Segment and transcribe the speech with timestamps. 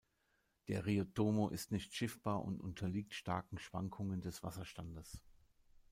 [0.67, 5.21] Der Río Tomo ist nicht schiffbar und unterliegt starken Schwankungen des Wasserstandes.